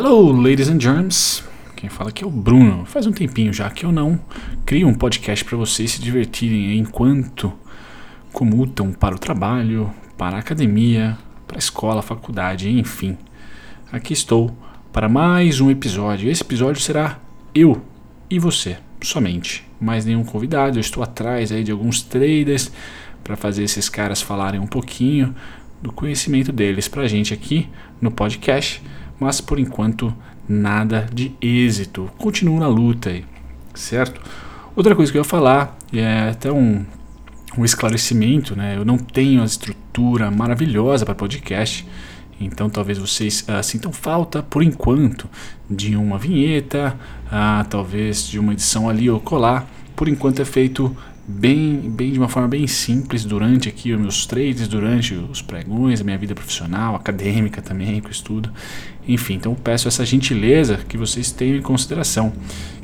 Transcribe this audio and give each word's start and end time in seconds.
Hello, 0.00 0.30
ladies 0.30 0.68
and 0.68 0.78
germs. 0.78 1.42
Quem 1.74 1.90
fala 1.90 2.10
aqui 2.10 2.22
é 2.22 2.26
o 2.26 2.30
Bruno. 2.30 2.86
Faz 2.86 3.04
um 3.04 3.10
tempinho 3.10 3.52
já 3.52 3.68
que 3.68 3.84
eu 3.84 3.90
não 3.90 4.20
crio 4.64 4.86
um 4.86 4.94
podcast 4.94 5.44
para 5.44 5.56
vocês 5.56 5.90
se 5.90 6.00
divertirem 6.00 6.78
enquanto 6.78 7.52
comutam 8.32 8.92
para 8.92 9.16
o 9.16 9.18
trabalho, 9.18 9.92
para 10.16 10.36
a 10.36 10.38
academia, 10.38 11.18
para 11.48 11.56
a 11.56 11.58
escola, 11.58 12.00
faculdade, 12.00 12.70
enfim. 12.70 13.18
Aqui 13.90 14.12
estou 14.12 14.56
para 14.92 15.08
mais 15.08 15.60
um 15.60 15.68
episódio. 15.68 16.30
Esse 16.30 16.44
episódio 16.44 16.80
será 16.80 17.18
eu 17.52 17.82
e 18.30 18.38
você, 18.38 18.78
somente. 19.02 19.66
Mais 19.80 20.04
nenhum 20.04 20.22
convidado. 20.22 20.78
Eu 20.78 20.80
estou 20.80 21.02
atrás 21.02 21.50
aí 21.50 21.64
de 21.64 21.72
alguns 21.72 22.02
traders 22.02 22.70
para 23.24 23.34
fazer 23.34 23.64
esses 23.64 23.88
caras 23.88 24.22
falarem 24.22 24.60
um 24.60 24.66
pouquinho 24.68 25.34
do 25.82 25.90
conhecimento 25.90 26.52
deles 26.52 26.86
para 26.86 27.02
a 27.02 27.08
gente 27.08 27.34
aqui 27.34 27.68
no 28.00 28.12
podcast, 28.12 28.80
mas 29.18 29.40
por 29.40 29.58
enquanto 29.58 30.14
nada 30.48 31.06
de 31.12 31.32
êxito. 31.40 32.10
Continuo 32.18 32.58
na 32.58 32.68
luta 32.68 33.10
aí, 33.10 33.24
certo? 33.74 34.20
Outra 34.74 34.94
coisa 34.94 35.10
que 35.10 35.18
eu 35.18 35.22
ia 35.22 35.28
falar 35.28 35.76
é 35.92 36.30
até 36.30 36.50
um, 36.52 36.84
um 37.56 37.64
esclarecimento, 37.64 38.56
né? 38.56 38.76
Eu 38.76 38.84
não 38.84 38.96
tenho 38.96 39.42
a 39.42 39.44
estrutura 39.44 40.30
maravilhosa 40.30 41.04
para 41.04 41.14
podcast, 41.14 41.86
então 42.40 42.70
talvez 42.70 42.98
vocês 42.98 43.44
uh, 43.48 43.62
sintam 43.62 43.92
falta 43.92 44.42
por 44.42 44.62
enquanto 44.62 45.28
de 45.68 45.96
uma 45.96 46.18
vinheta, 46.18 46.96
uh, 47.26 47.66
talvez 47.68 48.26
de 48.28 48.38
uma 48.38 48.52
edição 48.52 48.88
ali 48.88 49.10
ou 49.10 49.20
colar. 49.20 49.66
Por 49.96 50.08
enquanto 50.08 50.40
é 50.40 50.44
feito 50.44 50.96
bem, 51.28 51.78
bem 51.78 52.10
de 52.10 52.18
uma 52.18 52.28
forma 52.28 52.48
bem 52.48 52.66
simples 52.66 53.22
durante 53.22 53.68
aqui 53.68 53.92
os 53.92 54.00
meus 54.00 54.24
trades, 54.24 54.66
durante 54.66 55.14
os 55.14 55.42
pregões, 55.42 56.00
a 56.00 56.04
minha 56.04 56.16
vida 56.16 56.34
profissional, 56.34 56.96
acadêmica 56.96 57.60
também, 57.60 58.00
com 58.00 58.08
estudo. 58.08 58.50
Enfim, 59.06 59.34
então 59.34 59.54
peço 59.54 59.86
essa 59.86 60.06
gentileza 60.06 60.78
que 60.88 60.96
vocês 60.96 61.30
tenham 61.30 61.58
em 61.58 61.62
consideração, 61.62 62.32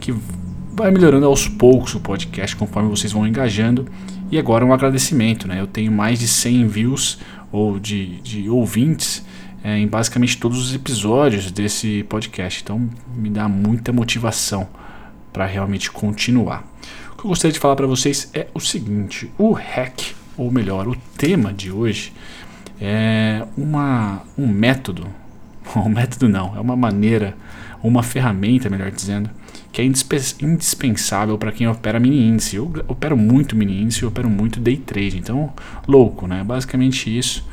que 0.00 0.14
vai 0.72 0.90
melhorando 0.90 1.26
aos 1.26 1.46
poucos 1.46 1.94
o 1.94 2.00
podcast 2.00 2.56
conforme 2.56 2.88
vocês 2.88 3.12
vão 3.12 3.26
engajando. 3.26 3.86
E 4.30 4.38
agora 4.38 4.64
um 4.64 4.72
agradecimento, 4.72 5.46
né? 5.46 5.60
Eu 5.60 5.66
tenho 5.66 5.92
mais 5.92 6.18
de 6.18 6.28
100 6.28 6.68
views 6.68 7.18
ou 7.52 7.78
de, 7.78 8.20
de 8.20 8.48
ouvintes 8.48 9.26
é, 9.62 9.76
em 9.76 9.86
basicamente 9.86 10.38
todos 10.38 10.58
os 10.58 10.74
episódios 10.74 11.50
desse 11.50 12.04
podcast. 12.04 12.62
Então 12.62 12.88
me 13.14 13.28
dá 13.28 13.48
muita 13.48 13.92
motivação 13.92 14.68
para 15.32 15.44
realmente 15.46 15.90
continuar 15.90 16.64
que 17.20 17.26
eu 17.26 17.28
gostaria 17.28 17.52
de 17.52 17.58
falar 17.58 17.76
para 17.76 17.86
vocês 17.86 18.30
é 18.32 18.46
o 18.54 18.60
seguinte: 18.60 19.30
o 19.38 19.52
hack, 19.52 20.14
ou 20.36 20.50
melhor, 20.50 20.88
o 20.88 20.96
tema 21.16 21.52
de 21.52 21.70
hoje 21.70 22.12
é 22.80 23.44
uma, 23.56 24.22
um 24.38 24.46
método, 24.46 25.06
um 25.76 25.88
método 25.88 26.28
não, 26.28 26.56
é 26.56 26.60
uma 26.60 26.76
maneira, 26.76 27.36
uma 27.82 28.02
ferramenta, 28.02 28.70
melhor 28.70 28.90
dizendo, 28.90 29.28
que 29.70 29.82
é 29.82 29.84
indispensável 29.84 31.36
para 31.36 31.52
quem 31.52 31.68
opera 31.68 32.00
mini 32.00 32.26
índice. 32.26 32.56
Eu 32.56 32.72
opero 32.88 33.16
muito 33.16 33.54
mini 33.54 33.82
índice, 33.82 34.02
eu 34.02 34.08
opero 34.08 34.28
muito 34.28 34.58
day 34.58 34.76
trade, 34.76 35.18
então 35.18 35.52
louco, 35.86 36.26
né? 36.26 36.42
Basicamente 36.42 37.16
isso. 37.16 37.46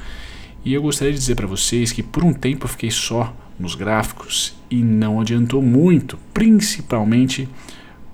E 0.64 0.74
eu 0.74 0.82
gostaria 0.82 1.14
de 1.14 1.20
dizer 1.20 1.36
para 1.36 1.48
vocês 1.48 1.92
que 1.92 2.02
por 2.02 2.24
um 2.24 2.34
tempo 2.34 2.66
eu 2.66 2.70
fiquei 2.70 2.92
só 2.92 3.34
nos 3.60 3.76
gráficos 3.76 4.56
e 4.70 4.82
não 4.84 5.20
adiantou 5.20 5.62
muito, 5.62 6.18
principalmente 6.34 7.48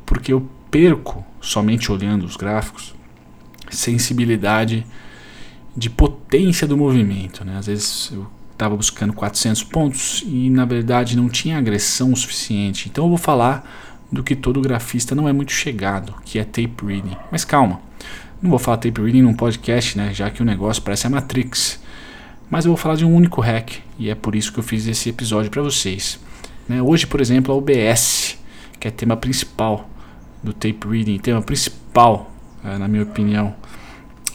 porque 0.06 0.32
eu 0.32 0.48
perco, 0.74 1.24
somente 1.40 1.92
olhando 1.92 2.26
os 2.26 2.36
gráficos, 2.36 2.96
sensibilidade 3.70 4.84
de 5.78 5.88
potência 5.88 6.68
do 6.68 6.76
movimento. 6.76 7.46
Né? 7.46 7.56
Às 7.60 7.68
vezes 7.68 8.10
eu 8.12 8.26
estava 8.52 8.76
buscando 8.76 9.14
400 9.14 9.64
pontos 9.66 10.24
e 10.26 10.50
na 10.50 10.66
verdade 10.66 11.16
não 11.16 11.30
tinha 11.30 11.60
agressão 11.60 12.16
suficiente. 12.16 12.90
Então 12.90 13.04
eu 13.04 13.10
vou 13.10 13.20
falar 13.20 14.02
do 14.12 14.24
que 14.24 14.36
todo 14.36 14.60
grafista 14.62 15.14
não 15.14 15.30
é 15.30 15.34
muito 15.34 15.52
chegado, 15.52 16.16
que 16.26 16.40
é 16.40 16.44
tape 16.44 16.84
reading. 16.84 17.16
Mas 17.32 17.46
calma, 17.46 17.80
não 18.42 18.50
vou 18.50 18.58
falar 18.58 18.78
tape 18.78 19.00
reading 19.00 19.22
num 19.22 19.36
podcast, 19.36 19.96
né? 19.96 20.12
já 20.12 20.32
que 20.32 20.42
o 20.42 20.46
negócio 20.46 20.82
parece 20.82 21.06
a 21.06 21.10
Matrix. 21.10 21.80
Mas 22.50 22.66
eu 22.66 22.72
vou 22.72 22.78
falar 22.78 22.96
de 22.96 23.06
um 23.06 23.14
único 23.14 23.42
hack 23.42 23.74
e 24.00 24.10
é 24.10 24.16
por 24.16 24.34
isso 24.34 24.52
que 24.52 24.58
eu 24.58 24.64
fiz 24.64 24.88
esse 24.88 25.08
episódio 25.08 25.52
para 25.52 25.62
vocês. 25.62 26.20
Né? 26.68 26.82
Hoje, 26.82 27.06
por 27.06 27.22
exemplo, 27.22 27.54
a 27.54 27.58
OBS, 27.58 28.40
que 28.80 28.88
é 28.88 28.92
tema 28.92 29.16
principal 29.16 29.93
do 30.44 30.54
tape 30.54 30.88
reading, 30.88 31.18
tema 31.18 31.42
principal, 31.42 32.32
é, 32.64 32.78
na 32.78 32.88
minha 32.88 33.04
opinião, 33.04 33.56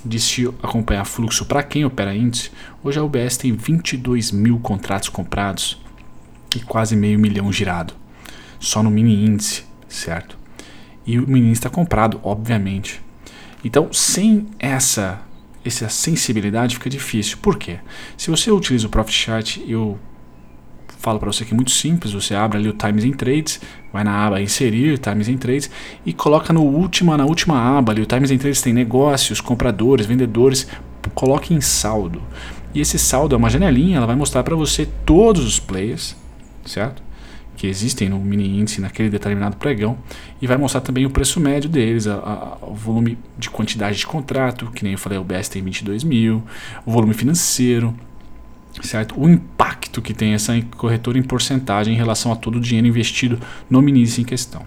de 0.04 0.19
se 0.19 0.46
acompanhar 0.62 1.04
fluxo 1.04 1.44
para 1.44 1.62
quem 1.62 1.84
opera 1.84 2.14
índice, 2.14 2.50
hoje 2.82 2.98
a 2.98 3.02
UBS 3.02 3.36
tem 3.36 3.52
22 3.52 4.30
mil 4.30 4.58
contratos 4.58 5.08
comprados 5.08 5.80
e 6.56 6.60
quase 6.60 6.96
meio 6.96 7.19
milhão 7.19 7.52
girado, 7.52 7.94
só 8.58 8.82
no 8.82 8.91
mini 8.91 9.24
índice, 9.24 9.64
certo? 9.88 10.38
E 11.06 11.19
o 11.19 11.28
mini 11.28 11.52
está 11.52 11.69
comprado, 11.69 12.20
obviamente. 12.22 13.02
Então, 13.64 13.92
sem 13.92 14.46
essa 14.58 15.22
essa 15.64 15.88
sensibilidade 15.88 16.76
fica 16.76 16.88
difícil. 16.88 17.38
Por 17.38 17.58
quê? 17.58 17.78
Se 18.16 18.30
você 18.30 18.50
utiliza 18.50 18.86
o 18.86 18.90
Profit 18.90 19.16
Chart, 19.16 19.60
eu 19.66 19.98
falo 21.08 21.19
para 21.19 21.32
você 21.32 21.42
que 21.42 21.54
é 21.54 21.56
muito 21.56 21.70
simples, 21.70 22.12
você 22.12 22.34
abre 22.34 22.58
ali 22.58 22.69
o 22.69 22.74
Times 22.74 23.02
in 23.02 23.12
Trades, 23.12 23.60
vai 23.91 24.04
na 24.04 24.26
aba 24.26 24.42
inserir 24.42 24.98
Times 24.98 25.26
in 25.26 25.38
Trades 25.38 25.70
e 26.04 26.12
coloca 26.12 26.52
no 26.52 26.62
última, 26.62 27.16
na 27.16 27.24
última 27.24 27.78
aba 27.78 27.92
ali, 27.92 28.02
o 28.02 28.06
Times 28.06 28.30
in 28.30 28.36
Trades 28.36 28.60
tem 28.60 28.74
negócios, 28.74 29.41
compradores, 29.41 30.04
vendedores, 30.04 30.69
coloque 31.14 31.54
em 31.54 31.62
saldo. 31.62 32.20
E 32.74 32.80
esse 32.80 32.98
saldo 32.98 33.34
é 33.34 33.38
uma 33.38 33.48
janelinha, 33.48 33.96
ela 33.96 34.06
vai 34.06 34.16
mostrar 34.16 34.42
para 34.42 34.54
você 34.54 34.86
todos 35.06 35.46
os 35.46 35.58
players, 35.58 36.14
certo? 36.66 37.02
Que 37.56 37.66
existem 37.66 38.10
no 38.10 38.19
mini 38.19 38.60
índice 38.60 38.82
naquele 38.82 39.08
determinado 39.08 39.56
pregão 39.56 39.96
e 40.42 40.46
vai 40.46 40.58
mostrar 40.58 40.82
também 40.82 41.06
o 41.06 41.10
preço 41.10 41.40
médio 41.40 41.70
deles, 41.70 42.06
a, 42.06 42.16
a, 42.16 42.66
o 42.66 42.75
volume 42.75 43.16
de 43.38 43.48
quantidade 43.48 43.96
de 43.96 44.06
contrato, 44.06 44.70
que 44.72 44.84
nem 44.84 44.92
eu 44.92 44.98
falei, 44.98 45.19
o 45.19 45.25
BS 45.25 45.48
tem 45.48 45.62
22 45.62 46.04
mil, 46.04 46.42
o 46.84 46.92
volume 46.92 47.14
financeiro, 47.14 47.94
certo? 48.86 49.18
O 49.20 49.28
impacto 49.28 50.00
que 50.00 50.14
tem 50.14 50.34
essa 50.34 50.60
corretora 50.76 51.18
em 51.18 51.22
porcentagem 51.22 51.94
em 51.94 51.96
relação 51.96 52.32
a 52.32 52.36
todo 52.36 52.56
o 52.56 52.60
dinheiro 52.60 52.86
investido 52.86 53.38
no 53.68 53.82
mini 53.82 54.04
em 54.04 54.24
questão. 54.24 54.62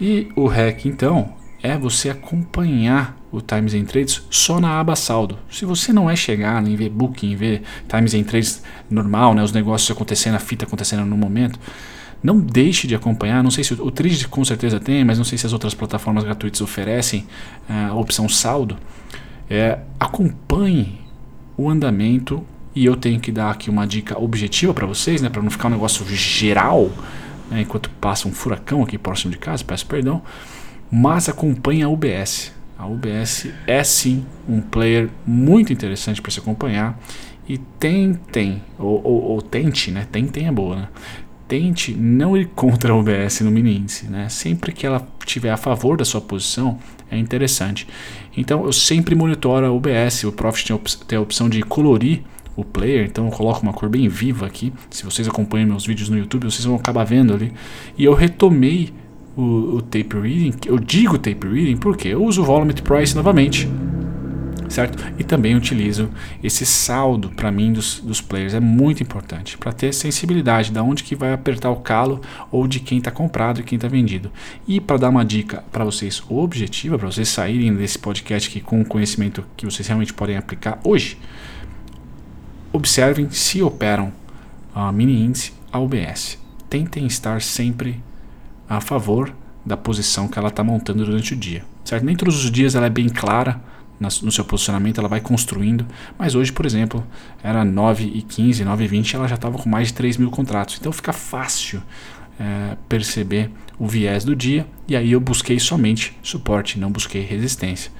E 0.00 0.28
o 0.34 0.46
REC, 0.46 0.86
então, 0.86 1.34
é 1.62 1.78
você 1.78 2.10
acompanhar 2.10 3.16
o 3.32 3.40
Times 3.40 3.74
in 3.74 3.84
Trades 3.84 4.22
só 4.30 4.60
na 4.60 4.78
aba 4.78 4.94
saldo. 4.94 5.38
Se 5.50 5.64
você 5.64 5.92
não 5.92 6.10
é 6.10 6.14
chegar 6.14 6.64
em 6.66 6.76
ver 6.76 6.90
booking, 6.90 7.34
ver 7.36 7.62
Times 7.88 8.14
in 8.14 8.22
Trades 8.22 8.62
normal, 8.90 9.34
né, 9.34 9.42
os 9.42 9.52
negócios 9.52 9.90
acontecendo, 9.90 10.34
a 10.34 10.38
fita 10.38 10.64
acontecendo 10.64 11.04
no 11.04 11.16
momento, 11.16 11.58
não 12.22 12.38
deixe 12.38 12.86
de 12.86 12.94
acompanhar. 12.94 13.42
Não 13.42 13.50
sei 13.50 13.64
se 13.64 13.74
o, 13.74 13.90
Trade 13.90 14.28
com 14.28 14.44
certeza 14.44 14.78
tem, 14.78 15.04
mas 15.04 15.18
não 15.18 15.24
sei 15.24 15.38
se 15.38 15.46
as 15.46 15.52
outras 15.52 15.74
plataformas 15.74 16.24
gratuitas 16.24 16.60
oferecem 16.60 17.26
uh, 17.68 17.92
a 17.92 17.94
opção 17.94 18.28
saldo. 18.28 18.76
É, 19.48 19.78
acompanhe 19.98 21.00
o 21.56 21.68
andamento 21.68 22.44
e 22.74 22.84
eu 22.84 22.96
tenho 22.96 23.20
que 23.20 23.30
dar 23.30 23.50
aqui 23.50 23.70
uma 23.70 23.86
dica 23.86 24.18
objetiva 24.18 24.74
para 24.74 24.86
vocês, 24.86 25.22
né, 25.22 25.28
para 25.28 25.42
não 25.42 25.50
ficar 25.50 25.68
um 25.68 25.72
negócio 25.72 26.04
geral, 26.08 26.90
né, 27.50 27.62
enquanto 27.62 27.88
passa 27.90 28.26
um 28.26 28.32
furacão 28.32 28.82
aqui 28.82 28.98
próximo 28.98 29.30
de 29.30 29.38
casa, 29.38 29.64
peço 29.64 29.86
perdão, 29.86 30.22
mas 30.90 31.28
acompanhe 31.28 31.82
a 31.82 31.88
UBS. 31.88 32.52
A 32.76 32.86
UBS 32.86 33.48
é 33.66 33.84
sim 33.84 34.26
um 34.48 34.60
player 34.60 35.08
muito 35.24 35.72
interessante 35.72 36.20
para 36.20 36.32
se 36.32 36.40
acompanhar 36.40 36.98
e 37.48 37.58
tentem, 37.58 38.62
ou, 38.78 39.00
ou, 39.04 39.22
ou 39.22 39.42
tente, 39.42 39.90
né, 39.90 40.06
tentem 40.10 40.48
é 40.48 40.52
boa, 40.52 40.76
né, 40.76 40.88
tente 41.46 41.92
não 41.92 42.36
ir 42.36 42.46
contra 42.54 42.92
a 42.92 42.96
UBS 42.96 43.40
no 43.42 43.50
mini 43.50 43.76
índice, 43.76 44.06
né? 44.06 44.28
Sempre 44.28 44.72
que 44.72 44.86
ela 44.86 45.06
estiver 45.20 45.50
a 45.50 45.56
favor 45.56 45.96
da 45.96 46.04
sua 46.04 46.20
posição, 46.20 46.78
é 47.10 47.18
interessante. 47.18 47.86
Então 48.36 48.64
eu 48.64 48.72
sempre 48.72 49.14
monitoro 49.14 49.66
a 49.66 49.70
UBS, 49.70 50.24
o 50.24 50.32
Profit 50.32 50.72
tem 51.06 51.18
a 51.18 51.20
opção 51.20 51.48
de 51.48 51.62
colorir 51.62 52.22
o 52.56 52.64
player, 52.64 53.06
então 53.06 53.26
eu 53.26 53.32
coloco 53.32 53.62
uma 53.62 53.72
cor 53.72 53.88
bem 53.88 54.08
viva 54.08 54.46
aqui. 54.46 54.72
Se 54.90 55.04
vocês 55.04 55.28
acompanham 55.28 55.68
meus 55.68 55.86
vídeos 55.86 56.08
no 56.08 56.18
YouTube, 56.18 56.44
vocês 56.44 56.64
vão 56.64 56.76
acabar 56.76 57.04
vendo 57.04 57.34
ali. 57.34 57.52
E 57.96 58.04
eu 58.04 58.14
retomei 58.14 58.92
o, 59.36 59.76
o 59.76 59.82
tape 59.82 60.14
reading, 60.14 60.54
eu 60.66 60.78
digo 60.78 61.18
tape 61.18 61.46
reading 61.46 61.76
porque 61.76 62.08
eu 62.08 62.22
uso 62.24 62.42
o 62.42 62.44
volume 62.44 62.72
price 62.74 63.14
novamente. 63.14 63.68
Certo? 64.66 64.98
E 65.18 65.22
também 65.22 65.54
utilizo 65.54 66.10
esse 66.42 66.64
saldo 66.64 67.28
para 67.28 67.52
mim 67.52 67.72
dos, 67.72 68.00
dos 68.00 68.20
players, 68.20 68.54
é 68.54 68.60
muito 68.60 69.02
importante 69.02 69.58
para 69.58 69.72
ter 69.72 69.92
sensibilidade 69.92 70.70
de 70.72 70.78
onde 70.80 71.04
que 71.04 71.14
vai 71.14 71.32
apertar 71.32 71.70
o 71.70 71.76
calo 71.76 72.20
ou 72.50 72.66
de 72.66 72.80
quem 72.80 72.98
está 72.98 73.10
comprado 73.10 73.60
e 73.60 73.62
quem 73.62 73.76
está 73.76 73.86
vendido. 73.86 74.32
E 74.66 74.80
para 74.80 74.96
dar 74.96 75.10
uma 75.10 75.24
dica 75.24 75.62
para 75.70 75.84
vocês 75.84 76.22
objetiva, 76.28 76.98
para 76.98 77.10
vocês 77.10 77.28
saírem 77.28 77.74
desse 77.74 77.98
podcast 77.98 78.48
aqui 78.48 78.60
com 78.60 78.80
o 78.80 78.84
conhecimento 78.84 79.44
que 79.56 79.66
vocês 79.66 79.86
realmente 79.86 80.14
podem 80.14 80.36
aplicar 80.36 80.80
hoje, 80.82 81.18
Observem 82.74 83.30
se 83.30 83.62
operam 83.62 84.12
a 84.74 84.90
mini 84.90 85.24
índice 85.24 85.52
a 85.70 85.78
UBS. 85.78 86.36
Tentem 86.68 87.06
estar 87.06 87.40
sempre 87.40 88.02
a 88.68 88.80
favor 88.80 89.32
da 89.64 89.76
posição 89.76 90.26
que 90.26 90.36
ela 90.36 90.48
está 90.48 90.64
montando 90.64 91.04
durante 91.04 91.34
o 91.34 91.36
dia. 91.36 91.64
Certo? 91.84 92.04
Nem 92.04 92.16
todos 92.16 92.44
os 92.44 92.50
dias 92.50 92.74
ela 92.74 92.86
é 92.86 92.90
bem 92.90 93.08
clara 93.08 93.62
no 94.00 94.32
seu 94.32 94.44
posicionamento, 94.44 94.98
ela 94.98 95.06
vai 95.06 95.20
construindo. 95.20 95.86
Mas 96.18 96.34
hoje, 96.34 96.50
por 96.50 96.66
exemplo, 96.66 97.06
era 97.44 97.64
9 97.64 98.10
e 98.12 98.22
15, 98.22 98.64
9 98.64 98.84
e 98.84 98.88
20, 98.88 99.14
ela 99.14 99.28
já 99.28 99.36
estava 99.36 99.56
com 99.56 99.68
mais 99.68 99.86
de 99.86 99.94
3 99.94 100.16
mil 100.16 100.32
contratos. 100.32 100.76
Então 100.80 100.90
fica 100.90 101.12
fácil 101.12 101.80
é, 102.40 102.76
perceber 102.88 103.52
o 103.78 103.86
viés 103.86 104.24
do 104.24 104.34
dia. 104.34 104.66
E 104.88 104.96
aí 104.96 105.12
eu 105.12 105.20
busquei 105.20 105.60
somente 105.60 106.18
suporte, 106.24 106.76
não 106.76 106.90
busquei 106.90 107.22
resistência. 107.22 107.92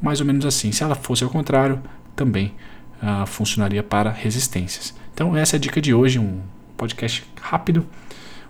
Mais 0.00 0.20
ou 0.20 0.26
menos 0.26 0.46
assim. 0.46 0.70
Se 0.70 0.84
ela 0.84 0.94
fosse 0.94 1.24
ao 1.24 1.30
contrário, 1.30 1.82
também 2.14 2.54
uh, 3.02 3.26
funcionaria 3.26 3.82
para 3.82 4.10
resistências. 4.10 4.94
Então 5.12 5.36
essa 5.36 5.56
é 5.56 5.58
a 5.58 5.60
dica 5.60 5.80
de 5.80 5.94
hoje, 5.94 6.18
um 6.18 6.40
podcast 6.76 7.24
rápido, 7.40 7.86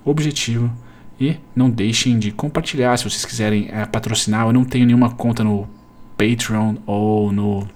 objetivo 0.05 0.71
e 1.21 1.37
não 1.55 1.71
deixem 1.71 2.19
de 2.19 2.31
compartilhar 2.31 2.97
se 2.97 3.05
vocês 3.05 3.25
quiserem 3.25 3.69
é, 3.71 3.85
patrocinar. 3.87 4.47
Eu 4.47 4.53
não 4.53 4.65
tenho 4.65 4.87
nenhuma 4.87 5.11
conta 5.11 5.45
no 5.45 5.69
Patreon 6.17 6.77
ou 6.87 7.33
no 7.33 7.67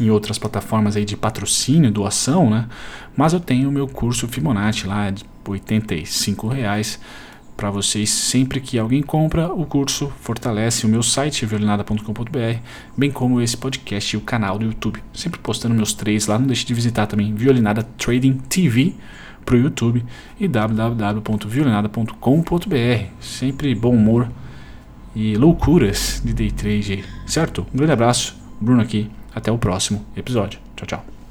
em 0.00 0.10
outras 0.10 0.38
plataformas 0.38 0.96
aí 0.96 1.04
de 1.04 1.16
patrocínio, 1.16 1.90
doação, 1.90 2.48
né? 2.48 2.66
Mas 3.14 3.34
eu 3.34 3.40
tenho 3.40 3.68
o 3.68 3.72
meu 3.72 3.86
curso 3.86 4.26
Fibonacci 4.26 4.86
lá 4.86 5.10
de 5.10 5.24
85 5.46 6.48
reais 6.48 6.98
para 7.56 7.70
vocês 7.70 8.10
sempre 8.10 8.60
que 8.60 8.78
alguém 8.78 9.02
compra 9.02 9.52
o 9.52 9.66
curso 9.66 10.12
fortalece 10.20 10.86
o 10.86 10.88
meu 10.88 11.02
site 11.02 11.44
violinada.com.br 11.46 12.58
bem 12.96 13.10
como 13.10 13.40
esse 13.40 13.56
podcast 13.56 14.14
e 14.14 14.18
o 14.18 14.22
canal 14.22 14.58
do 14.58 14.66
YouTube 14.66 15.02
sempre 15.12 15.40
postando 15.40 15.74
meus 15.74 15.92
três 15.92 16.26
lá 16.26 16.38
não 16.38 16.46
deixe 16.46 16.64
de 16.64 16.74
visitar 16.74 17.06
também 17.06 17.34
Violinada 17.34 17.82
Trading 17.98 18.34
TV 18.48 18.94
para 19.44 19.56
o 19.56 19.58
YouTube 19.58 20.04
e 20.38 20.46
www.violinada.com.br 20.48 23.04
sempre 23.20 23.74
bom 23.74 23.94
humor 23.94 24.28
e 25.14 25.36
loucuras 25.36 26.22
de 26.24 26.32
day 26.32 26.50
trade, 26.50 27.04
certo? 27.26 27.66
Um 27.72 27.76
grande 27.76 27.92
abraço, 27.92 28.36
Bruno 28.60 28.80
aqui, 28.80 29.10
até 29.34 29.52
o 29.52 29.58
próximo 29.58 30.04
episódio. 30.16 30.58
Tchau, 30.76 30.86
tchau. 30.86 31.21